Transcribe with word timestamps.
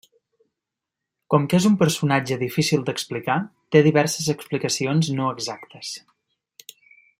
Com 1.33 1.43
que 1.51 1.57
és 1.57 1.67
un 1.71 1.75
personatge 1.81 2.37
difícil 2.45 2.87
d'explicar, 2.87 3.37
té 3.77 3.83
diverses 3.89 4.33
explicacions 4.37 5.13
no 5.21 5.29
exactes. 5.37 5.97